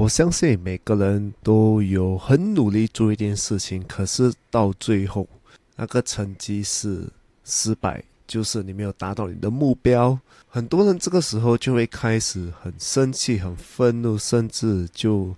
[0.00, 5.28] 我相信每个人都有很努力做一件事情，可是到最后
[5.76, 7.06] 那个成绩是
[7.44, 10.18] 失败，就是你没有达到你的目标。
[10.48, 15.36] 很多人这个时候就会开始很生气、很愤怒，甚至就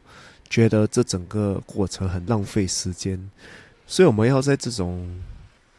[0.48, 3.18] 觉得这整个过程很浪费时间。
[3.88, 5.20] 所以我们要在这种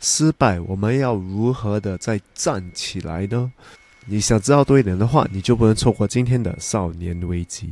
[0.01, 3.49] 失败，我们要如何的再站起来呢？
[4.05, 7.71] 你想知道多一点的话，你就不能错过今天的少年危机。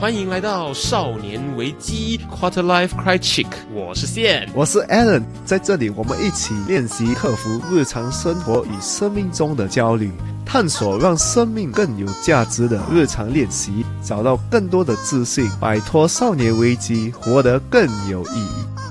[0.00, 10.10] 欢迎来到少年危机 Quarter Life Cry Chic），我是线，我是 Alan，在这里我们一起练习克服日常生活与生命中的焦虑，
[10.46, 18.89] 探索让生命更有价值的日常练习，找到更多的自信，摆脱少年危机，活得更有意义。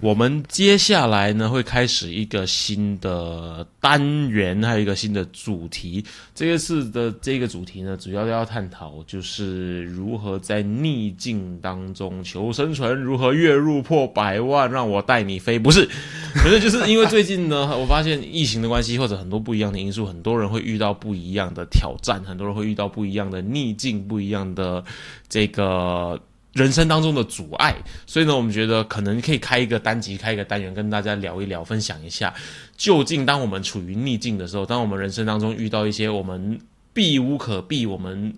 [0.00, 6.04] 我们接下来呢会开始一个新的单元，还有一个新的主题。
[6.34, 15.58] 这一次的这个主题呢，主要要探讨就是如何在逆境当中求生存，如何月入破百万，让我带你飞。
[15.58, 15.84] 不是，
[16.32, 24.84] 可是就是因为最近呢，我发现疫情的关系，或者很多不一样的因素，很多人会遇到不一样的挑战，很多人会遇到不一样的逆境，不一样的
[25.28, 26.20] 这个。
[26.54, 32.34] 人生当中的阻碍，所以呢，我们觉得可能可以开一个单集，开一个单元，跟大家聊一聊，分享一下，
[32.76, 36.58] 究竟当我们处于逆境的时候，当我们人生当中遇到一些我们
[36.92, 38.34] 避无可避、我们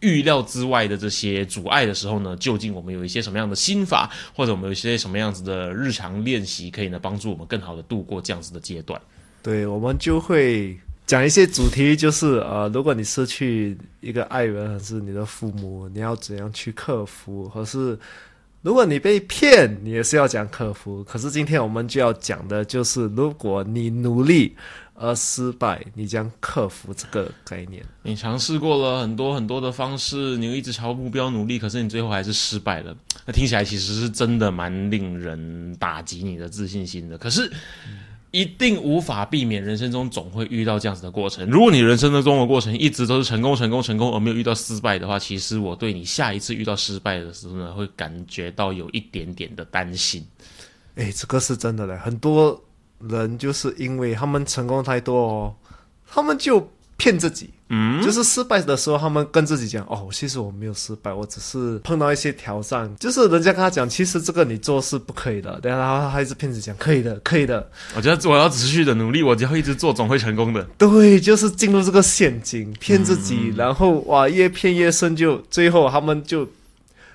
[0.00, 9.00] 预料之外的这些阻碍的时候呢，究竟我们有一些什么样的心法，或者我们有一些什么样子的日常练习，可以呢帮助我们更好的度过这样子的阶段？
[9.42, 10.78] 对，我们就会。
[11.08, 17.48] 讲一些主题，就是呃，如果你失去一个爱人，还是你的父母，你要怎样去克服？
[17.48, 17.98] 或是
[18.60, 21.02] 如果你被骗，你也是要讲克服。
[21.04, 24.54] 可是今天我们就要讲的就是，如果你努力
[24.92, 27.82] 而失败，你将克服这个概念。
[28.02, 32.94] 你尝试过了很多很多的方式，你一直朝目标努力，可是你最后还是失败了。
[33.24, 37.16] 那听起来其实是真的蛮令人打击你的自信心的。
[37.16, 37.50] 可是。
[38.30, 41.48] 一定无法避免，人生中总会遇到这样子的过程。
[41.48, 50.26] 如果你人生的中的过程一直都是成功、成功、成功，而没有遇到失败的话，其实我对你下一次遇到失败的时候呢，会感觉到有一点点的担心。
[50.96, 52.62] 哎，这个是真的嘞，很多
[53.00, 55.54] 人就是因为他们成功太多哦，
[56.06, 56.68] 他们就。
[57.00, 70.62] 骗自己，嗯，就是失败的时候，他们跟自己讲：“哦，其实我没有失败，我只是碰到一些挑战。”就是人家跟他讲：“其实这个你做是不可以的。”然后他还是骗子讲：“可以的，可以的。”我觉得我要持续的努力，我只要一直做，总会成功的。
[70.78, 76.48] 对，就是进入这个陷阱，骗自己，然后哇，越骗越深，就最后他们就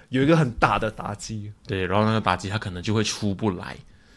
[0.09, 1.51] 有一个很大的打击。
[1.65, 3.75] 对，然后那个打击他可能就会出不来。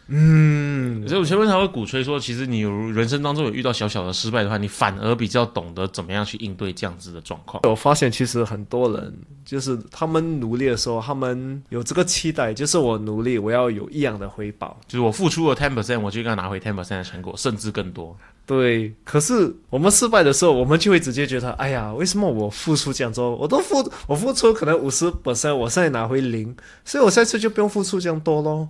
[0.09, 7.61] 嗯，所以我前面才会鼓吹说，其实你有人生当中有遇到小小的失败的话，你反而比较懂得怎么样去应对这样子的状况。
[7.69, 9.13] 我发现其实很多人
[9.43, 18.15] 就是他们努力的时候，他们有这个期待，就是我努力，我要有一样的回报，就是我付出了 ten percent，我就应该拿回 ten percent 的成果，甚至更多。
[18.45, 23.75] 对，可是我们失败的时候，我们就会直接觉得，哎呀，为什么我付出这样多，我都付
[24.07, 28.69] 我付出可能五十 percent，我现在拿回零，所以我下次就不用付出这样多喽。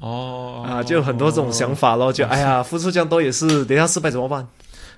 [0.00, 4.46] 哦啊，就很多这种想法咯，就哎呀，付出这样多也是，等一下失败怎么办？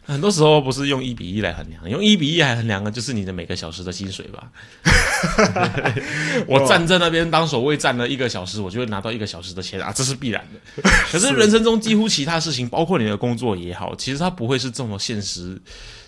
[0.04, 4.50] 很多时候不是用一比一来衡量，用一比一来衡量的，就是你的每个小时的薪水吧。
[6.48, 10.82] 我站在那边当守卫站了一个小时，我就会拿到一个小时的钱啊，这是必然的。
[11.12, 15.56] 可是人生中几乎其他事情，包括你的工作也好，其实它不会是这么现实，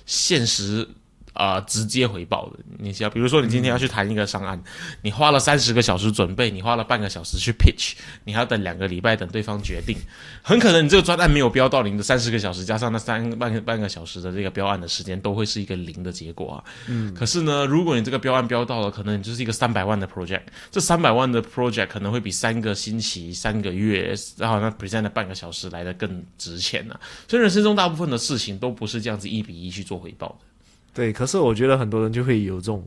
[0.06, 0.88] 现实。
[1.34, 2.58] 啊，直接回报的。
[2.78, 4.60] 你像比如说，你今天要去谈一个商案，
[5.02, 9.96] 你花了三十个小时准备，你花了半个小时去 pitch，你还要等两个礼拜等对方决定。
[10.42, 16.64] 很可能你这个专案没有标到你的三十个小时，加上那三半个半个小时的这个标案的时间，都会是一个零的结果啊。
[16.86, 17.12] 嗯。
[17.12, 26.98] 可是呢，如果你这个标案标到了，可能你就是一个三百万的 project，这三百万的 project 可能会比三个星期、三个月，然后那 present 的半个小时来的更值钱呢。
[27.26, 30.53] 所以人生中大部分的事情都不是这样子一比一去做回报的。
[30.94, 32.82] 对，可是我觉得很多人就会有这种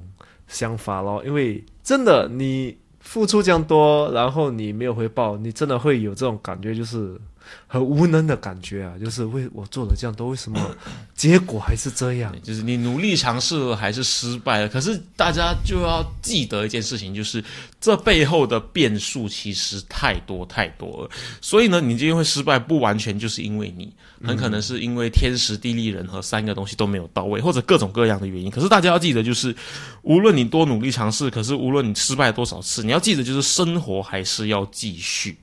[0.48, 7.19] 想法咯，因为真的你付出这样多，然后你没有回报，你真的会有这种感觉，就是
[7.67, 10.75] 很无能的感觉啊，就是为我做了这样多，为什么
[11.15, 12.33] 结果还是这样？
[12.44, 17.44] 就是你努力尝试了还是失败了，可是大家就要记得一件事情，就是
[17.81, 21.09] 这背后的变数其实太多太多了。
[21.41, 23.91] 所以呢，你今天会失败，不完全就是因为你，
[24.23, 28.50] 很可能是因为天时地利人和三个东西都没有到位，或者各种各样的原因。
[28.50, 29.55] 可是大家要记得，就是
[30.03, 35.38] 无论你多努力尝试，可是无论你失败多少次，你要记得，就是生活还是要继续。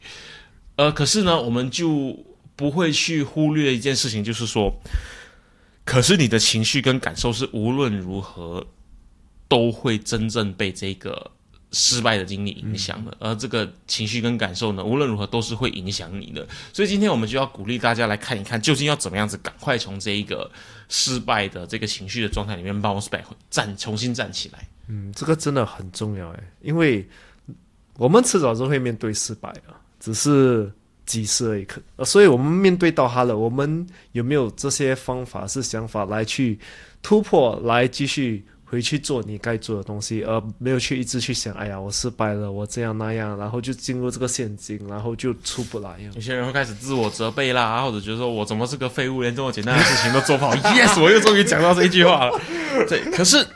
[0.77, 2.19] 呃，可是呢，我们就
[2.57, 4.73] 不会去忽略一件事情，就是说，
[5.85, 8.67] 可是你的情绪跟感受是无论如何
[9.47, 11.31] 都会真正被这个
[11.71, 16.47] 失败的经历影响的，而这个情绪跟感受呢，无论如何都是会影响你的。
[16.73, 20.51] 所以今天我们就要鼓励大家来看一看，究竟要怎么样子赶快从这一个
[20.89, 24.69] 失败的这个情绪的状态里面 bounce back，站重新站起来。
[24.89, 27.09] 嗯，这个真的很重要哎，因为
[27.97, 29.81] 我们迟早都会面对失败啊。
[30.05, 30.71] 只是
[31.07, 36.59] 几时而已，可，所以我们面对到它了，我们有没有这些方法是想法来去
[37.03, 45.97] 突破，来继续回去做你该做的东西，而没有去一直去想，哎呀，我失败了，我这样那样，然后就进入这个陷阱，然后就出不来。
[46.15, 50.55] 有些人会开始自我责备啦，或者觉得说我怎么是个废物，连这么简单的事情都做不好。
[50.77, 52.39] Yes，我又终于讲到这一句话了。
[52.87, 53.47] 对，可是。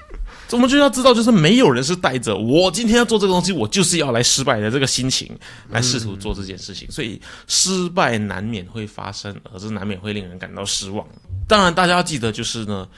[0.53, 6.91] 我们就要知道，就是没有人是带着我今天要做这个东西，我就是要来失败的这个心情来试图做这件事情。
[6.91, 11.07] 所以失败难免会发生，而是难免会令人感到失望。
[11.47, 12.89] 当然，大家要记得，就是呢，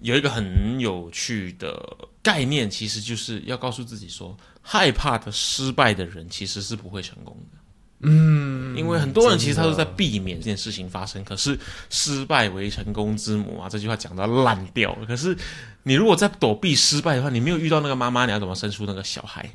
[0.00, 1.78] 有一个很有趣的
[2.22, 7.55] 概念，其实就是要告诉自己说，害怕的失败的人其实是不会成功的。
[8.00, 11.24] 嗯，因为很多人其实他都在避免这件事情发生。
[11.24, 11.58] 可是
[11.88, 15.06] 失败为成功之母啊，这句话讲到烂掉了。
[15.06, 15.34] 可是
[15.82, 19.50] 你如果在躲避失败的话，你没有遇到那个妈妈，你要怎么生出那个小孩？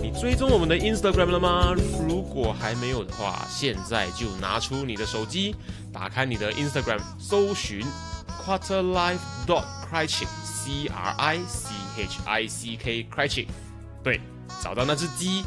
[0.00, 1.74] 你追踪我们的 Instagram 了吗？
[2.06, 5.56] 如果还没有的话，现在就拿出你的手机，
[5.92, 7.84] 打开你的 Instagram，搜寻
[8.46, 13.48] Quarterlife dot Criching，C R I C H I C K Criching，
[14.04, 14.20] 对。
[14.62, 15.44] 找到那只鸡，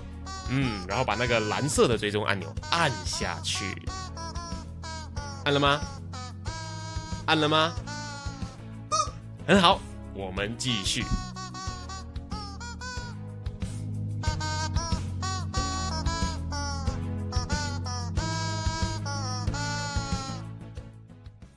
[0.50, 3.82] 嗯，然后把那个蓝色的追踪按钮按下去，
[5.44, 5.80] 按了吗？
[7.26, 7.74] 按了吗？
[9.48, 9.80] 很好，
[10.14, 11.04] 我们继续。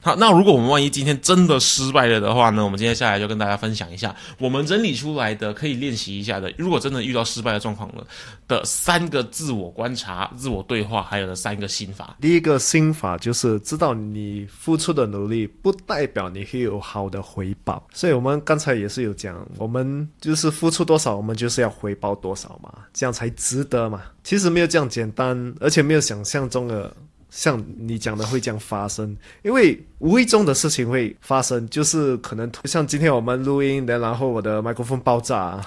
[0.08, 2.64] 好，那如果我们万一今天真的失败了的话呢？
[2.64, 6.50] 我们今天下来就跟大家分享一下我们整理出来的可以练习一下的。
[6.56, 8.06] 如果真的遇到失败的状况了
[8.46, 12.16] 的三个自我观察、自我对话，还有的三个心法。
[12.22, 17.86] 第一个心法就是知道你付出的努力不代表你会有好的回报。
[17.92, 24.00] 所以我们刚才也是有讲，我们就是付出多少，我们就是要回报多少嘛，这样才值得嘛。
[24.24, 26.96] 其实没有这样简单，而且没有想象中的。
[27.30, 35.60] 像你讲的会这样发生，因为无意中的事情会发生，就是可能像今天我们录音的，然后我的麦克风爆炸。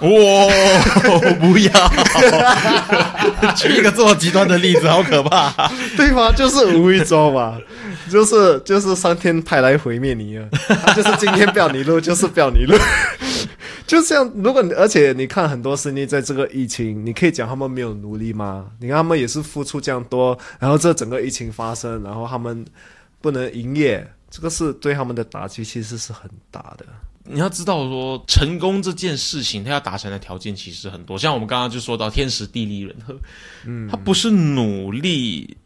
[1.40, 1.70] 不要！
[3.54, 6.32] 举一个这么极端的例子，好可怕，对吗？
[6.32, 7.56] 就是无意中嘛，
[8.10, 10.44] 就是就是上天派来毁灭你啊！
[10.94, 12.76] 就是今天不要你录，就是不要你录。
[13.86, 18.70] 就这样，如果而且你看很多生意在这个疫情，你可以讲他们没有努力吗？
[18.80, 22.64] 你看他们也是付出这样多，然后这整个疫情发生，然后他们
[23.20, 26.86] 不能营业，这个是对他们的打击其实是很大的。
[27.24, 33.16] 你要知道说，成功这件事情，它要达成的条件其实很多，像我们刚刚就说到天时地利人和，
[33.64, 35.56] 嗯，它不是努力。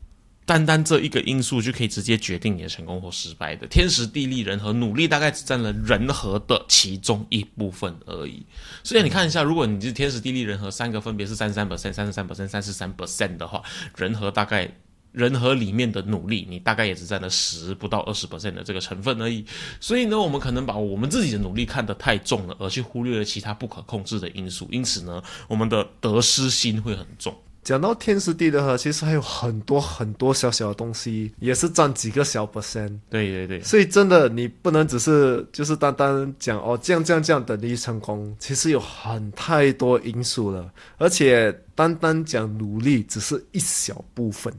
[0.46, 8.46] 单单这一个因素就可以直接决定你的成功或失败的，天时地利人和，努力大概只占了人和的其中一部分而已。
[8.84, 13.60] 所以你看一下，如果你是天时地利人和三个分别是三十三 percent、三十三 percent、三十三 percent 的话，
[13.96, 14.72] 人和大概
[15.10, 19.44] 人和里面的努力，你大概也只占了十不到二十 percent 的这个成分而已。
[19.80, 27.36] 所以呢，我们可能把我们自己的努力看得太重了，而去忽略了其他不可控制的因素，因此呢，我们的得失心会很重。
[27.66, 32.96] 讲到天时地利和，其实还有很多很多小小的东西，也是占几个小 percent。
[33.10, 44.54] 对对对，所以真的你不能只是就是单单讲哦这样这样这样等于成功，其实有很太多因素了，而且单单讲努力只是一小部分。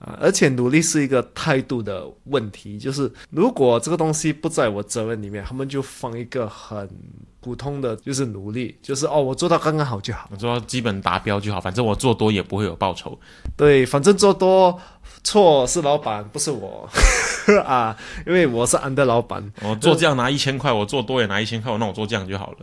[0.00, 6.88] 啊，而且努力是一个态度的问题，就是如果这个东西不在我责任里面，他们就放一个很
[7.40, 13.18] 普通的，就是努力，就是哦，我做到刚刚好就好，我做到基本达标就好，反正我做多也不会有报酬。
[13.58, 14.78] 对，反正做多
[15.22, 16.88] 错是老板，不是我
[17.66, 17.94] 啊，
[18.26, 22.58] 因为我是安的老板，我做这样拿一千块，我做多也拿一千块，那我做这样就好了。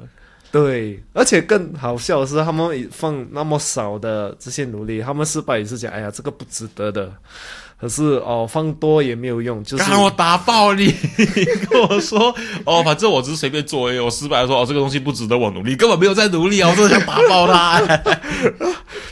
[0.51, 7.11] 对，而且更好笑的是，他们放那么少的这些努力，他们失败也是讲，哎呀，这个不值得的。
[7.79, 10.85] 可是哦，放多也没有用，就是让我打爆你，
[11.17, 12.33] 你跟我说
[12.65, 17.79] 哦，反正我只是随便做，我失败了，说哦，这个东西不值得我努力，根本没有在努力啊，我真的想打爆他，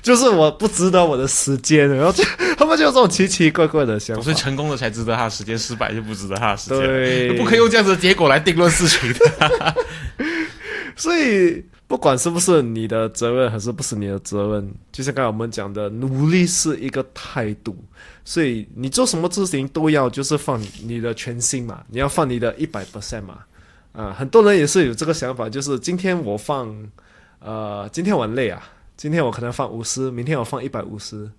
[0.01, 2.24] 就是我不值得我的时间，然后就
[2.58, 9.75] 他们就有这种奇奇怪怪的想法，所以成功的才值得他的时间，失败就不值得他的时间，对，不可以用这样子的结果来定论事情的，
[10.98, 11.64] 所以。
[11.88, 17.78] 不管是不是你的责任，还是不是你的责任，就像刚才我们讲的，努力是一个态度，
[18.25, 23.46] 所以你做什么事情都要就是放你的全心嘛，你要放你的一百 percent 嘛，
[23.92, 26.75] 啊，很多人也是有这个想法，就是今天我放，
[27.38, 31.30] 呃，今天我累啊，今天我可能放五十，明天我放一百五十，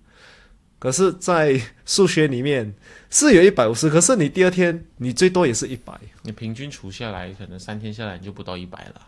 [0.79, 2.73] 可是，在数学里面
[3.09, 9.01] 是有一百五十，可是你第二天你最多也是一百，你平均除下来，可能三天下来你就不到一百了。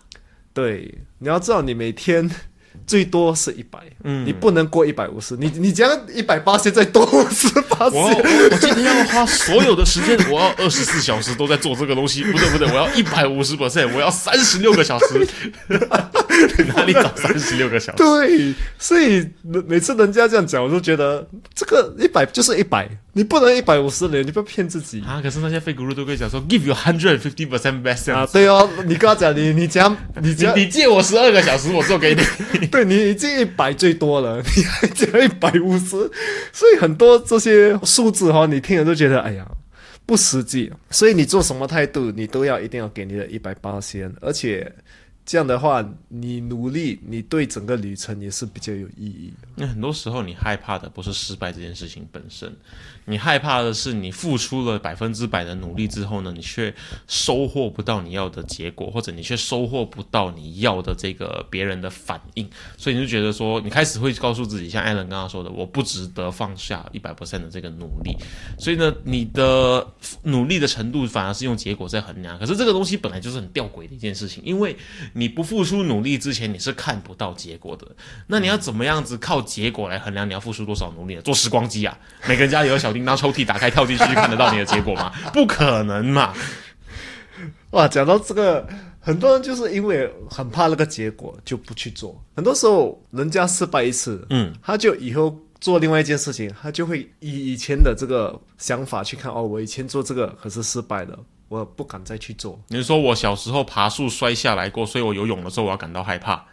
[0.60, 2.30] 对，你要知道，你每天
[2.86, 15.26] 最多是一百，嗯，你不能过一百五十，你你这样一百八，现在多十八，我我今天要花所有的时间， 我要二十四小时都在做这个东西，不对不对，我要一百五十 percent，我要三十六个小时，
[16.76, 17.98] 哪里找三十六个小时？
[17.98, 21.26] 对，所以每次人家这样讲，我都觉得
[21.56, 22.90] 这个一百就是一百。
[23.20, 25.20] 你不能一百五十年，你不要骗自己啊！
[25.22, 28.26] 可是那些废骨肉都可以讲说，give you hundred fifty percent best 啊！
[28.32, 32.22] 对哦，你跟他讲，你你讲，你讲，你借我十二个小时，我做给你。
[32.72, 36.10] 对你已经一百最多了，你还借一百五十，
[36.54, 39.46] 所以很多这些数字哈，你听了都觉得哎呀
[40.06, 40.72] 不实际。
[40.90, 44.74] 所以你做什么态度，你都要一定要给你的一百八先，而且。
[45.30, 49.32] 这样的话，你努力，你对整个旅程也是比较有意义。
[49.54, 52.52] 那很多时候，你害怕的不是失败这件事情本身，
[53.06, 56.74] 你害怕的是你付出了百分之百的努力之后呢，你却
[57.08, 68.18] 收获不到你要的结果，或者你却收获不到你要的这个别人的反应，所以你就觉得说，你开始会告诉自己，像艾伦刚刚说的，我不值得放下一百 percent 的这个努力。
[68.58, 69.88] 所以呢，你的
[70.24, 72.40] 努力的程度反而是用结果在衡量。
[72.40, 74.76] 可是这个东西本来就是很吊诡的一件事情，因为。
[75.20, 77.86] 你不付出努力之前，你是看不到结果的。
[78.28, 81.22] 那你要怎么样子靠结果来衡量你要付出多少努力呢？
[81.22, 85.12] 做时光机啊，每个人家里有小叮当抽屉，打开跳进去就看得到你的结果吗？
[85.34, 86.34] 不可能嘛！
[87.72, 88.66] 哇，讲到这个，
[89.00, 92.20] 很多人就是因为很怕那个结果就不去做。
[92.36, 99.32] 很多时候，人家失败一次，嗯，他就以后做另外一件事情，他就会以以前的这个想法去看。
[99.32, 101.20] 哦，我以前做这个可是失败了。
[101.50, 102.62] 我不敢再去做。
[102.68, 106.46] 你说我小时候爬树摔下来过，所以我游泳的时候我要感到害怕。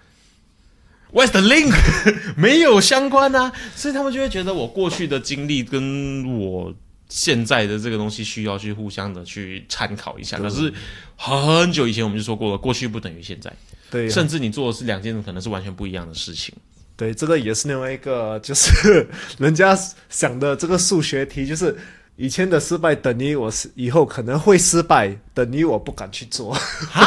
[1.12, 1.72] What's the link？
[2.36, 6.74] 没有相关啊，所以他们就会觉得我过去的经历跟我
[7.08, 10.38] 现在的这个东西需要去互相的去参考一下。
[10.38, 10.72] 可是
[11.16, 13.52] 很久以前我们就说过了，过去不等于现在。
[13.90, 16.54] 对，甚至你做的是两件可能是完全不一样的事情。
[16.96, 19.06] 对，这个也是另外一个，就是
[19.38, 21.76] 人家想的这个数学题，就是。
[22.16, 26.54] 以前的失败等于我是以后可能会失败，等于我不敢去做。
[26.54, 27.06] 哈，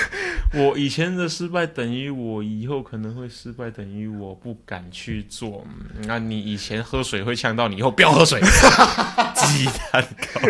[0.54, 5.62] 我以前的失败等于我以后可能会失败，等于我不敢去做。
[6.06, 8.40] 那你以前喝水会呛到，你以后不要喝水。
[9.36, 10.02] 鸡蛋
[10.34, 10.40] 糕，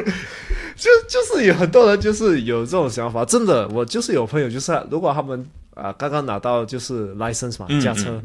[0.77, 5.45] 就就是有很多人就是有这种想法，真的，我就是有朋友就是如果他们。
[5.77, 8.19] 啊，刚刚拿到就是 license 嘛，驾车。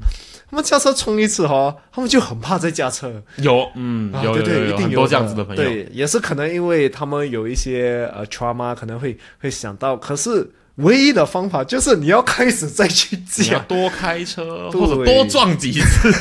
[0.51, 3.24] 他们驾车冲一次哈，他们就很怕再驾车。
[3.38, 5.63] 有，嗯，有对对，一定有这样子的朋友。
[5.63, 9.96] 对，也是可能因为他们有一些呃 trauma，可能会会想到。
[9.96, 16.12] 可是唯一的方法就是你要开始再去驾，多开车或者多撞几次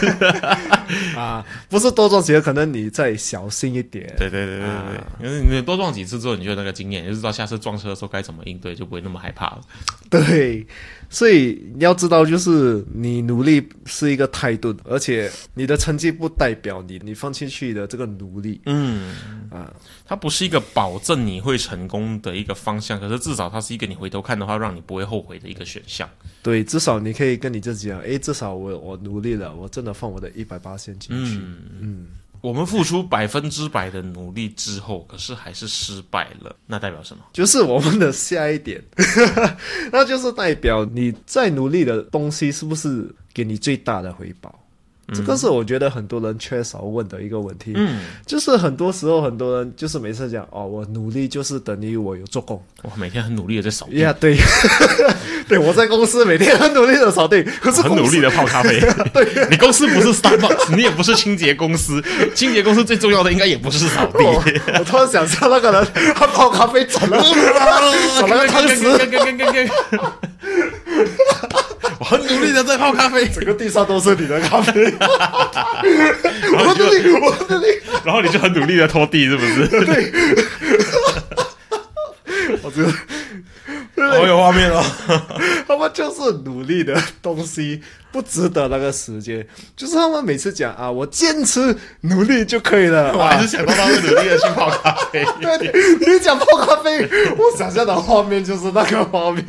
[1.18, 4.14] 啊，不是多撞几次，可能你再小心一点。
[4.16, 4.68] 对对对对
[5.18, 9.60] 对，因为你多撞几次之后，你就有那个经验，就知道下次撞车的时候该怎么应对，就不会那么害怕了。
[10.08, 10.64] 对。
[11.12, 18.60] 所以你要知道，就是你努力是一个态度，而且你的成绩不代表你你放弃去的这个努力。
[18.66, 19.12] 嗯
[19.50, 19.74] 啊，
[20.06, 26.08] 它不是一个保证你会成功的一个方向，可是至少它是一个你回头看的话，让你不会后悔的一个选项。
[26.42, 31.40] 对，至少你可以跟你自己讲，诶，至少我我努力了，我真的放我的一百八先进去。
[31.80, 32.06] 嗯。
[32.40, 37.22] 我们付出百分之百的努力之后，可是还是失败了，那代表什么？
[37.32, 38.82] 就是我们的下一点，
[39.92, 44.54] 那就是代表你再努力的东西是不是给你最大的回报？
[45.14, 54.36] 这个是我觉得很多人缺少问的一个问题，嗯，就是很多时候很多人就是每次讲哦，我努力就是等于我有做工，我每天很努力的在扫地，呀，对，
[55.48, 58.80] 对，我在公司每天很努力的扫地，可是很努力的泡咖啡，
[59.12, 62.02] 对，你公司不是 Starbucks，你也不是清洁公司，
[62.34, 64.18] 清洁公司最重要的应该也不是扫地。
[64.78, 67.20] 我突然想象那个人，他泡咖啡转了，
[68.18, 68.80] 转了个汤匙。
[72.04, 74.82] 很努力的在泡咖啡，整个地上都是你的咖啡。
[76.52, 76.84] 然后你就
[77.20, 77.66] 我努力，
[78.04, 79.68] 然后你就很努力的拖地，是不是？
[79.84, 80.12] 对，
[82.62, 82.90] 我觉得
[84.10, 84.82] 好有画面哦。
[85.68, 87.80] 他们就是努力的东西
[88.10, 93.12] 不值得那个时间，就是他们每次讲啊，我坚持努力就可以了。
[93.16, 95.24] 我还是想到他们努力的去泡咖啡。
[95.40, 95.72] 对对，
[96.12, 99.44] 你讲泡咖啡，我想象的画面就是那个画面。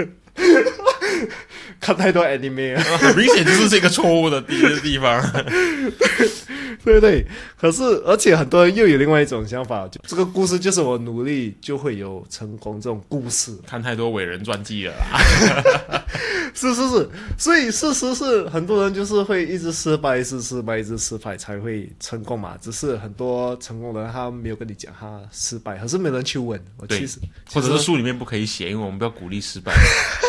[1.82, 5.22] 看太多 anime，很 明显就是这个错误的地地方。
[6.84, 7.26] 对对，
[7.60, 13.58] 可是而且很多人又有另外一种想法，就这个故事就是我努力就会有成功这种故事。
[13.66, 16.02] 看太多伟人传记了啦。
[16.54, 22.58] 是是是，所以事实是很多人就是会一直失败，一直失败，一直失败才会成功嘛。
[22.60, 26.62] 只是很多成功的人他没有跟你讲他失败，可是没人去问。
[26.78, 27.20] 我其实
[27.54, 29.74] 或者是书里面不可以写，因为我们不要鼓励失败，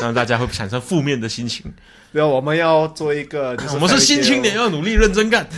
[0.00, 1.70] 让大家会产生负面的心情。
[2.12, 5.48] 对啊，我们要做一个，我们是新青年，要努力认真干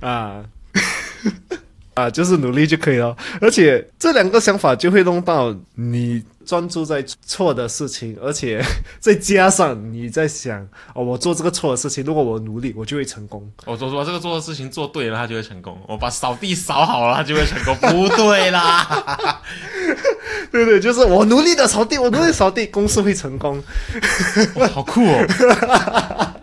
[0.00, 0.44] 啊。
[1.94, 8.60] 啊，就是努力就可以了，而且这两个想法就会弄到你专注在错的事情，而且
[8.98, 10.60] 再加上你在想
[10.92, 13.48] 哦，我做这个错的事情，如果我努力，我就会成功。
[13.64, 15.78] 我做说这个做的事情做对了，他就会成功。
[15.86, 17.76] 我把扫地扫好了，他就会成功。
[17.76, 19.40] 不对啦，
[20.50, 23.62] 对对，就是我努力的扫地，我努力扫地，公司会成功。
[24.56, 26.33] 哇，好酷哦！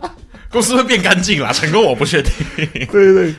[0.52, 2.32] 公司会变干净啦，成功我不确定。
[2.92, 3.34] 对对。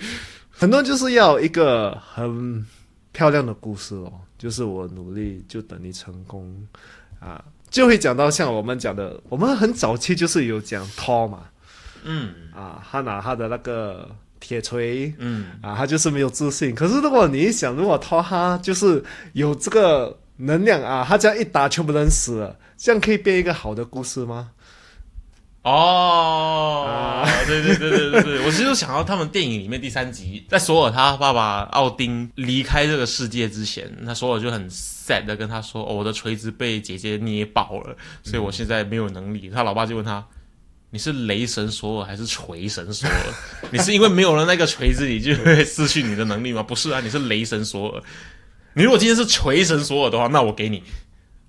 [0.51, 2.65] 很多就是要一个很
[3.11, 6.55] 漂亮的故事哦，就是我努力就等你成功
[7.19, 11.43] 啊，就会讲到像我们讲的，我们很早期就是有讲涛嘛，
[12.03, 16.73] 嗯啊，他拿他的那个铁锤，嗯啊，他就是没有自信。
[16.73, 19.03] 可是如果你一想，如果涛他就是
[19.33, 24.51] 有这个能量啊，他这样一打全部人死了，这样可以编一个好的故事吗？
[25.63, 40.21] 哦，对对对对对对， 我其实想到他们电影里面第三集，在索尔他爸爸奥丁离开这个世界之前，那索尔就很 sad 的跟他说：“哦，我的锤子被姐姐捏爆了，所以我现在没有能力。”他老爸就问他
[40.91, 43.15] ：“你是雷神索尔还是锤神索尔？
[43.71, 46.61] 你是因为没有了那个锤子，你就会失去你的能力吗？
[46.61, 48.03] 不是啊，你是雷神索尔。
[48.73, 50.83] 你如果今天是锤神索尔的话，那我给你，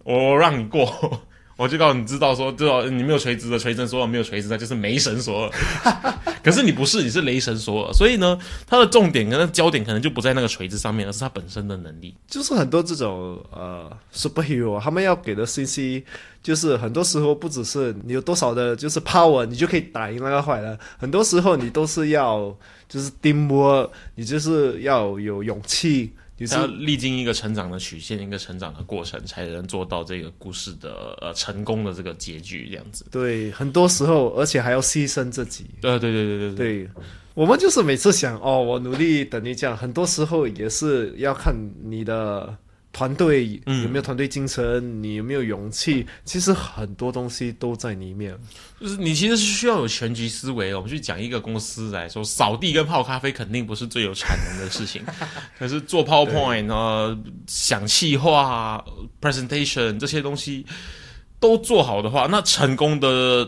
[0.04, 1.20] 我让你过。”
[1.56, 5.50] 我就告诉你知道说，知道你没有垂直的垂神索尔没有垂直的就是雷神索尔。
[6.42, 12.14] 可是你不是，你是雷神索尔，所以呢，它的重点跟焦点可能就不在那个锤子上面，而是它本身的能力。
[12.28, 16.04] 就是很多这种呃 superhero，他们要给的信息，
[16.44, 20.78] 就是很多时候不只是你有多少的，就是 power，你就可以打赢那个坏人。
[20.98, 22.54] 很多时候你都是要
[22.86, 26.12] 就是 teamwork，你就是要有勇气。
[26.36, 33.06] 你是要历经一个成长的曲线，一个成长的过程，才能做到这个故事的呃成功的这个结局这样子。
[33.10, 35.64] 对，很多时候，而且还要牺牲自己。
[35.80, 36.90] 对对对对对对，
[37.32, 42.54] 我们就是每次想哦，我努力等你这样，很多时候也是要看你的。
[42.94, 45.02] 团队有没有团队精神？
[45.02, 46.06] 你有没有勇气？
[46.24, 48.34] 其实很多东西都在里面。
[48.80, 50.74] 就是你其实是需要有全局思维。
[50.74, 55.02] 我们去讲一个公司来说，扫地跟泡咖啡肯定不是最有产能的事情。
[55.58, 57.14] 可是做 PowerPoint 啊、
[57.46, 58.84] 想气话、
[59.20, 60.64] presentation 这些东西
[61.40, 63.46] 都做好的话，那成功的。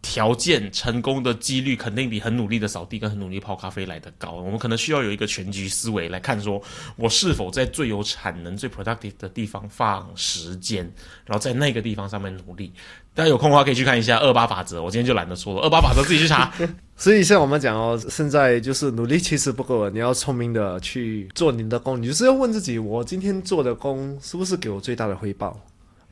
[0.00, 4.32] 条件成功的几率肯定比很努力的扫地跟很努力泡咖啡来的高。
[4.32, 6.62] 我们可能需要有一个全局思维来看，说
[6.96, 10.84] 我是否在最有产能、最 productive 的地方放时间，
[11.26, 12.72] 然后在那个地方上面努力。
[13.12, 14.80] 大家有空的话可以去看一下二八法则。
[14.80, 16.52] 我今天就懒得说了，二八法则自己去查。
[16.96, 25.60] 所以像我们讲哦，现在就是努力其实不够，你要聪明的去做你的工，你就是要问自己：我今天做的工是不是给我最大的回报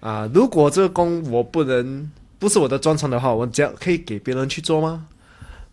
[0.00, 0.28] 啊？
[0.34, 2.10] 如果这个工我不能。
[2.38, 5.06] 不是我的专长的话，我只要可以给别人去做吗？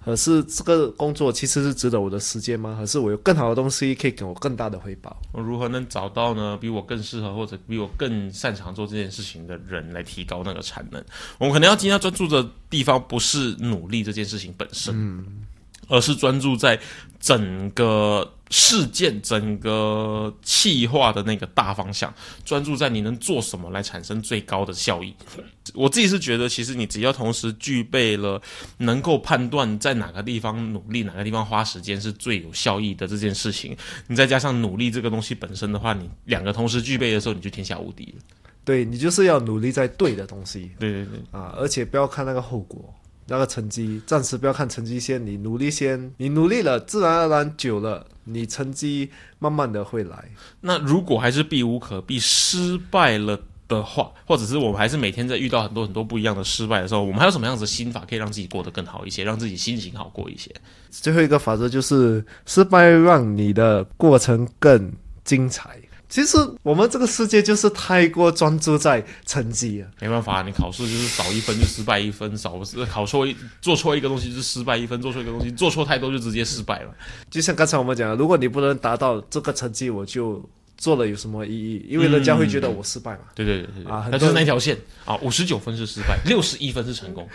[0.06, 2.76] 可是这个工作其实是值得我的时间吗？
[2.78, 5.15] 还是我有更好的东西可以给我更大的回报？
[5.32, 6.58] 我如何能找到呢？
[6.60, 11.02] 比我更适合或者比我更擅长做这件事情的人来提高那个产能？
[11.38, 15.26] 我们可能要今天专注的地方不是努力这件事情本身，嗯，
[15.88, 16.80] 而是专注在
[17.19, 18.32] 整个。
[18.50, 22.13] 事件整个气化的那个大方向，
[22.46, 25.12] 专注在你能做什么来产生最高的效益。
[25.74, 28.39] 我自己是觉得，其实你只要同时具备了
[28.78, 38.24] 能够判断在哪个地方努力、哪个地方花时间是最有效益的这件事情，你再加上努力这个东西本身的话，你两个同时具备的时候，你就天下无敌了。
[38.63, 40.69] 对你就是要努力在对的东西。
[40.78, 42.93] 对对对啊，而且不要看那个后果。
[43.27, 49.09] 那个成绩，暂时不要看成绩先，你努力先，你努力了，自然而然久了，你成绩
[49.39, 50.29] 慢慢的会来。
[50.62, 60.53] 那如果还是避无可避，失败了的话，或者是我们还是每天在遇到很多很多不一样的失败的时候，我们还有什么样子的心法可以让自己过得更好一些，让自己心情好过一些？
[60.89, 64.91] 最后一个法则就是失败让你的过程更
[65.23, 65.79] 精彩。
[66.13, 69.88] 其实我们这个世界就是太过专注在成绩了。
[69.99, 72.54] 没办法，你考试就是少一分就失败一分，少
[72.88, 76.93] 考错一做错一个东西就失败一分，做错一个东西做错太多就直接失败了。
[77.32, 81.86] 就像刚才我们讲的，如果你不能达到这个成绩，我就做了有什么意义？
[81.88, 83.19] 因为人家会觉得我失败嘛。
[83.36, 87.27] 对对对对啊就是那条线啊，五十九分是失败，六十一分是成功。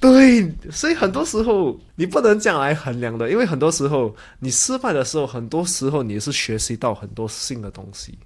[0.00, 8.18] 对，所以很多时候你不能这样来衡量的，因为很多时候你失败的时候，很多时候你是学习到很多新的东西。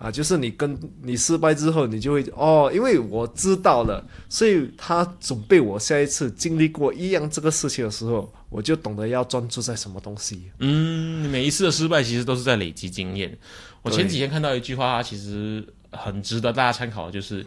[0.00, 10.50] 啊，就是你跟你失败之后，你就会哦，因为我知道了，所以他准备我下一次经历过一样这个事情的时候，我就懂得要专注在什么东西。
[10.58, 13.38] 嗯，每一次的失败其实都是在累积经验。
[13.82, 17.44] 我前几天看到一句话，其实很值得大家参考，就是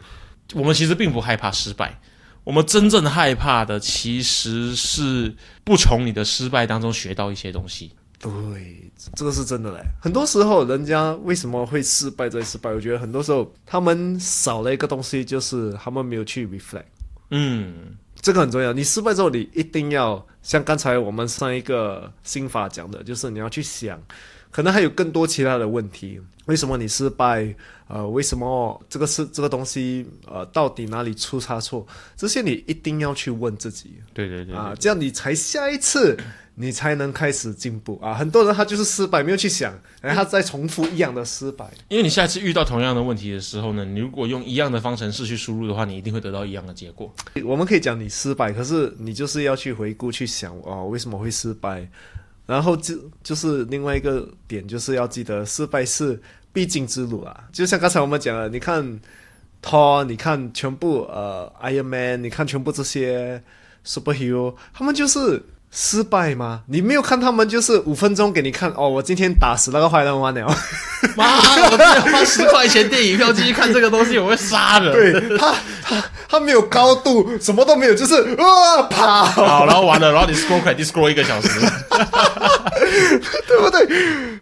[0.54, 2.00] 我们其实并不害怕失败，
[2.44, 7.94] 我们真正害怕的其实是不从你的失败当中学到一些东西。
[8.24, 9.84] 对，这个是真的嘞。
[10.02, 12.72] 很多时候，人家为什么会失败再失败？
[12.72, 16.86] 我觉得很多时候他们少了一个东西，就是他们没有去 reflect。
[17.32, 18.72] 嗯，这个很重要。
[18.72, 24.02] 你失败之后，你一定要像刚才我们上一个心法讲的，就是你要去想，
[24.52, 26.22] 可能还有更多其他的问题。
[26.46, 27.54] 为什么你失败？
[27.90, 30.06] 呃，为什么这个是这个东西？
[30.26, 31.86] 呃，到底哪里出差错？
[32.16, 36.18] 这些你一定要去问自己对对对啊，这样你才下一次
[36.56, 38.14] 你才能开始进步啊。
[38.14, 41.66] 很多人他就是失败，没有去想，然后他再重复一样的失败。
[41.90, 47.14] 因为你下次遇到同样的问题的时候呢，你如果用一样的方程式去输入的话，你一定会得到一样的结果。
[47.44, 51.88] 我们可以讲你失败，可是你就是要去回顾去想哦，为什么会失败？
[52.46, 57.44] 然后就就是另外一个点，就是要记得失败是必经之路啊。
[57.54, 59.00] 就像刚才我们讲了，你看
[59.62, 63.42] Thor，你看全部呃 Iron Man，你看全部这些
[63.86, 65.42] superhero，他们就是
[65.76, 66.62] 失败吗？
[66.68, 70.56] 你没有看他们就是五分钟给你看哦，我今天打死那个坏人完了。
[71.18, 71.26] 妈，
[71.66, 74.94] 我真的花十块钱电影票进去看这个东西，我会杀人。
[74.94, 81.50] 对他，他他没有高度，什么都没有，就是啊跑，好，然后完了，然后你 scroll 开 scroll 一个小时。
[83.48, 83.88] 对不对？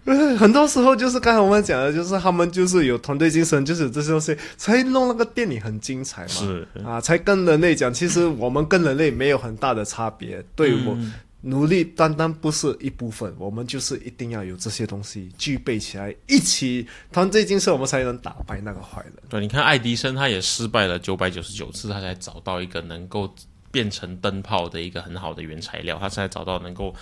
[0.05, 6.27] 呃很多时候就是刚才我们讲的，就是他们就是有团队精神，就是有这些东西，才弄那个电影很精彩嘛。
[6.27, 10.43] 是啊，才跟人类讲，其实我们跟人类没有很大的差别。
[10.55, 10.97] 对我
[11.41, 19.13] 努力单单不是一部分，我们就是一定要有这些东西具备起来，一起团队精神，我们才能打败那个坏人。
[19.27, 23.33] 对，你看爱迪生他也失败了九百九十九次，他才找到一个能够
[23.71, 26.93] 变成灯泡的一个很好的原材料，他才找到能够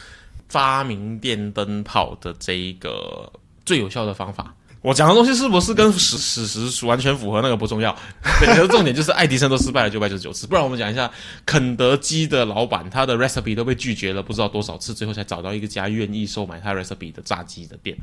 [0.48, 3.32] 发明电灯泡的这一个
[3.66, 4.56] 最有效的方法。
[4.82, 7.94] 我讲的东西是不是跟史史实完全符合那个不重要，
[8.40, 10.48] 对，可是重点就是爱迪生都失败了九百九十九次。
[10.48, 11.10] 不然我们讲一下
[11.46, 17.98] 肯德基的老板，他的 recipe 都被拒绝了不知道多少次，最后才找到一个家愿意收买他 recipe 的炸鸡的店。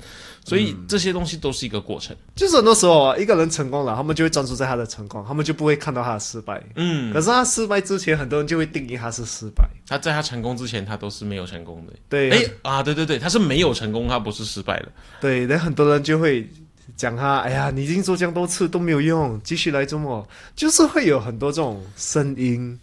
[0.44, 2.14] 所以这些东西都是一个过程。
[2.34, 6.62] 就是很多时候啊，一个人成功了，他们就会专注在他的成功，他们就不会看到他的失败。
[6.74, 9.66] 嗯，可是他失败之前，很多人就会定义他是失败。
[9.88, 11.92] 他在他成功之前，他都是没有成功的。
[12.08, 14.88] 对，哎啊，对对对，他是没有成功，他不是失败的。
[15.20, 16.46] 对，那很多人就会
[16.94, 20.26] 讲他，哎呀，你已经做这样多次都没有用，继续来做么？
[20.54, 22.78] 就是会有很多这种声音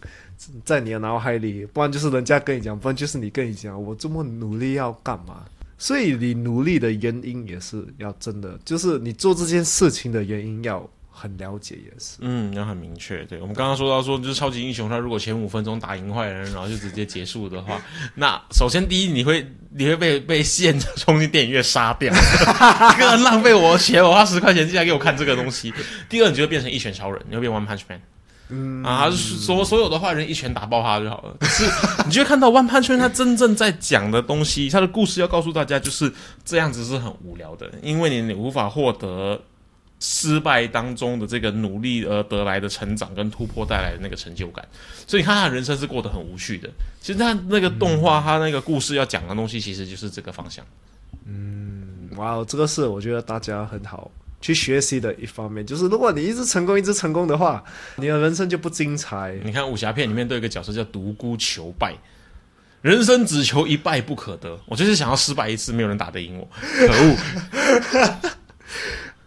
[0.64, 5.44] 在你的脑海里，不然就是人家跟你讲，不然就是你跟你讲，我这么努力要干嘛？
[5.78, 12.16] 所以你努力的原因也是要真的，就是你做这件事情的原因要很了解，也是。
[12.18, 13.24] 嗯，要很明确。
[13.26, 17.80] 对我们刚刚说到说，就是超级英雄，他如果前五分钟打赢坏人，然后就直接结束的话，
[18.16, 22.12] 那首先第一，你会你会被被限制冲进电影院杀掉，
[22.98, 25.72] 这个浪费我的钱，我花十块钱进来给我看这个东西。
[26.08, 28.00] 第二，你就会变成一拳超人，你会变 One Punch Man。
[28.50, 31.34] 嗯啊，就是所所有的坏人一拳打爆他就好了。
[31.40, 31.64] 可是
[32.04, 36.12] 你就会看到 One Punch Man 他真正在讲的东西，他的故事要告诉大家就是
[36.44, 39.40] 这样子是很无聊的，因为你你无法获得
[40.06, 44.62] 失败当中的这个努力而得来的成长跟突破带来的那个成就感，
[45.06, 46.68] 所以你看他的人生是过得很无趣的。
[47.00, 50.62] 其实他那个动画，他那个故事要讲的东西，其实就是这个方向。
[51.24, 54.10] 嗯哇，这个是我觉得大家很好
[54.42, 57.64] 去学习的一方面，就是如果你一直成功，一直成功的话，
[57.96, 59.34] 你的人生就不精彩。
[59.42, 61.94] 你看武侠片里面都有一个角色叫独孤求败，
[62.82, 64.60] 人生只求一败不可得。
[64.66, 68.30] 我就是想要失败一次，没有人打得赢我，可恶！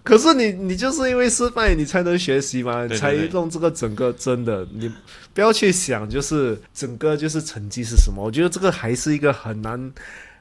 [0.07, 4.89] 可是你你就是因为失败，你才能学习嘛，才弄这个整个真的，你
[5.33, 8.23] 不要去想就是整个就是成绩是什么。
[8.23, 9.93] 我觉得这个还是一个很难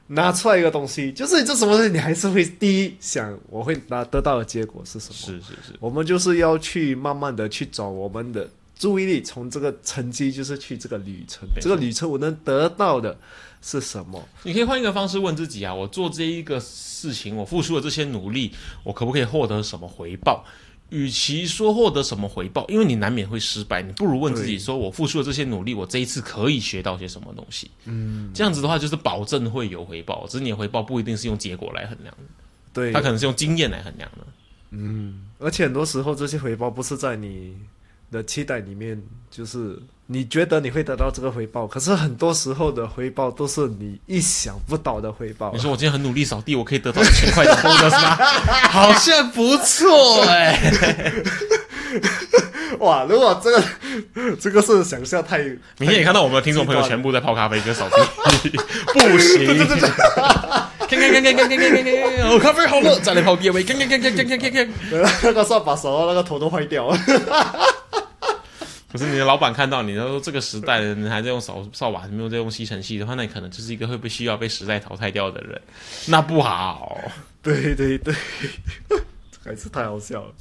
[0.07, 5.13] 拿出来一个东西，就是你这什么东西，你还是会第一想我会拿得到的结果是什么？
[5.13, 8.49] 是是是，我们就是要去慢慢的去找我们的
[8.79, 13.17] 注意力，从这个成绩就是去这个旅程，这个旅程我能得到的
[13.61, 14.27] 是什么？
[14.43, 20.43] 你可以换一个方式问自己啊，我做这一个事情，我付出的这些努力，我可不可以获得什么回报？
[20.89, 27.69] 与其说获得什么回报，因为你难免会失败，你不如问自己说：我付出的这些努力，我这一次可以学到些什么东西？
[27.83, 32.23] 嗯，这样子的话，就是保证会有回报，只是你的回报不一定是用结果来衡量的，
[32.71, 34.25] 对它，可能是用经验来衡量的。
[34.69, 37.55] 嗯而且很多时候这些回报不是在你
[38.11, 45.59] 的期待里面，就是你觉得你会得到这个回报，可是很多时候的回报都是你意想不到的回报你。
[45.59, 48.15] 说我今天很努力扫地，我可以得到一千块的 bonus 吗？
[48.71, 51.13] 好像不错哎、
[52.79, 53.63] 哇，如果这个
[54.39, 55.39] 这个是想象太，
[55.79, 58.49] 明天你看到我们的听众朋友全部在泡咖啡跟扫地，
[58.93, 59.45] 不行。
[60.87, 63.61] 看看看看看看看看看，哦， 咖啡好了，再来泡第二杯。
[63.61, 64.69] 看看看看看看看看。
[65.23, 66.97] 那个扫把手那个头都坏掉了。
[68.97, 75.61] 可是你的老板看到你，他说这个时代的人还在用扫扫把，没有在用吸尘器的话，那你可能就是一个会被需要被时代淘汰掉的人，
[76.07, 76.99] 那不好。
[77.41, 78.13] 对对对，
[79.45, 80.33] 还是太好笑了。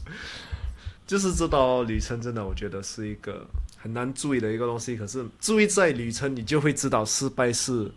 [1.06, 4.96] 就是这道旅程真的，我觉得是一个很难注意的一个东西。
[4.96, 7.88] 可是注意在旅程，你就会知道失败是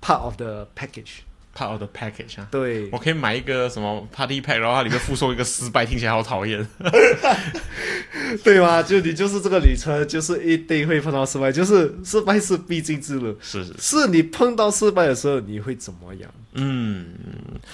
[0.00, 1.22] part of the package。
[1.56, 6.66] Part of the package 啊，对我可以买一个什么 party pack，然后它里面附送一个失败，听起来好讨厌。
[8.44, 8.82] 对吗？
[8.82, 13.34] 就你就是这个旅程，就是一定会碰到失败，就是失败是必经之路。
[13.40, 16.30] 是是，是你碰到失败的时候，你会怎么样？
[16.58, 17.06] 嗯，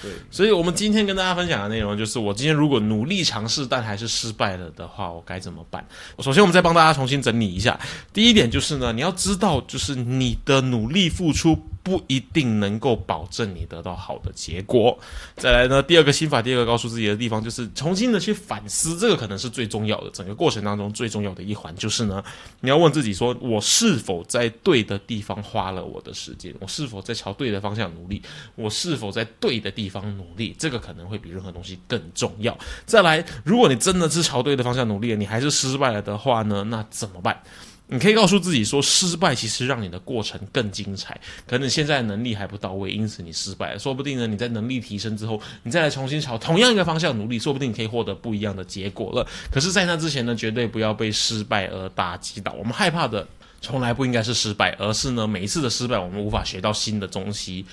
[0.01, 5.85] 对，所以我们今天跟大家分享的内容就是，我今天如果努力尝试，但还是失败了的话，我该怎么办？
[6.19, 7.79] 首先，我们再帮大家重新整理一下。
[8.11, 14.97] 第一点就是呢，你要知道，就是你的努力付出不一定能够保证你得到好的结果。
[15.37, 20.09] 再来呢，第二个心法，第二个告诉自己的地方就是重新的去反思，这个可能是最重要的。
[20.11, 22.21] 整个过程当中最重要的一环就是呢，
[22.59, 26.53] 你要问自己说，我是否在对的地方花了我的时间？
[26.59, 28.21] 我是否在朝对的方向努力？
[28.55, 30.55] 我是否在对的地方努力？
[30.57, 32.57] 这个可能会比任何东西更重要。
[32.85, 37.41] 再来，如果你真的是朝对的方向努力了，你还是失败了的话呢，那怎么办？
[37.87, 41.19] 你可以告诉自己说，失败其实让你的过程更精彩。
[41.45, 43.77] 可能现在能力还不到位，因此你失败了。
[43.77, 49.27] 说不定呢，你在能力提升之后，你再来重新朝同样一个方向努力，说不定你可以获得不一样的结果了。
[49.51, 52.53] 可是，在那之前呢，绝对不要被失败而打击到。
[52.53, 53.27] 我们害怕的
[53.61, 57.65] 从来不应该是失败，而是呢，每一次的失败，我们无法学到新的东西。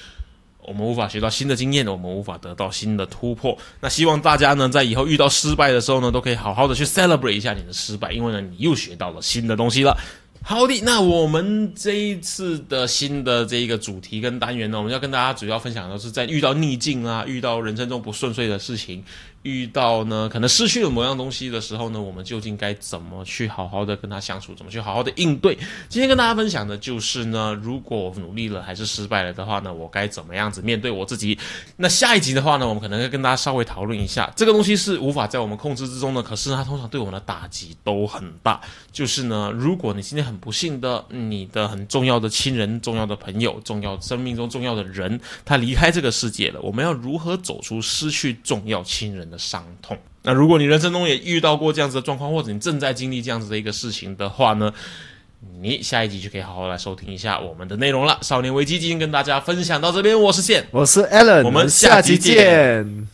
[0.70, 3.59] 我们无法学到新的经验，我们无法得到新的突破。
[3.80, 9.98] 那希望大家呢，在以后遇到失败的时候呢，都可以好好的去 celebrate 一下你的失败，因为呢，你又学到了新的东西了。
[10.42, 19.04] 好的，那我们这一次的新的这一个主题跟单元呢，我们要跟大家主要分享的是，在遇到逆境啊，遇到人生中不顺遂的事情，
[19.42, 25.57] 遇到呢可能失去了某样东西的时候呢，我们究竟该怎么去好好的跟他相处，怎么去好好的应对？
[25.88, 31.38] 今天跟大家分享的就是呢，如果努力了还是失败了的话呢，我该怎么样子面对我自己？
[31.76, 38.61] 那下一集的话呢，我们可能会跟大家稍微讨论一下，这个东西是无法在我们控制之中的，可是它通常对我们的打击都很大。
[38.92, 49.96] 就是呢，如果你今天很不幸的，你的很重要的亲人、重要的朋友、重要生命中重要的人，他离开这个世界了，我们要如何走出失去重要亲人的伤痛？
[50.22, 54.72] 那如果你人生中也遇到过这样子的状况，或者你正在经历这样子的一个事情的话呢？
[55.62, 58.18] 你下一集就可以好好来收听一下我们的内容了。
[58.20, 63.08] 少年危机今天跟大家分享到这边，我是线，我是 Allen，我们下集见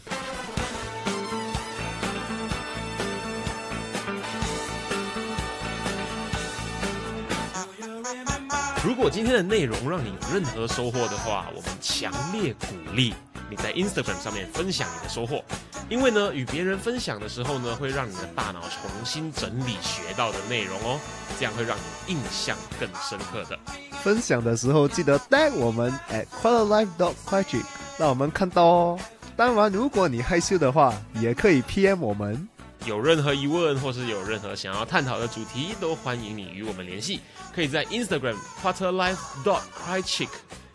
[9.07, 13.14] 如果今天的内容让你有任何收获的话，我们强烈鼓励
[13.49, 15.45] 你在 Instagram 上面分享你的收获，
[15.88, 20.99] 因为呢，与别人分享的时候呢，会让你的大脑重新整理学到的内容哦，
[21.38, 23.57] 这样会让你印象更深刻的。
[24.03, 27.62] 分享的时候记得 tag 我们 at quarterlife dot 快去，
[27.97, 28.99] 让我们看到哦。
[29.37, 32.49] 当然，如果你害羞的话，也可以 PM 我们。
[32.87, 37.20] 有任何疑问或是有任何想要探讨的主题，都欢迎你与我们联系。
[37.53, 40.29] 可以在 Instagram quarterlife dot crychick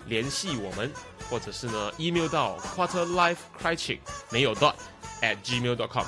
[0.08, 0.92] 联系我们，
[1.30, 4.74] 或者是呢 email 到 quarterlife crychick 没有 dot
[5.22, 6.06] at gmail dot com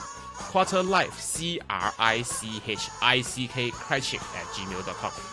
[0.52, 5.33] quarterlife c r i c h i c k crychick at gmail dot com。